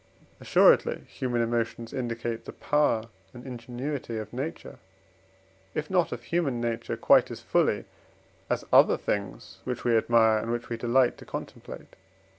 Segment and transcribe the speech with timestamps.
[0.39, 3.03] Assuredly human emotions indicate the power
[3.35, 4.79] and ingenuity, of nature,
[5.75, 7.85] if not of human nature, quite as fully
[8.49, 11.95] as other things which we admire, and which we delight to contemplate.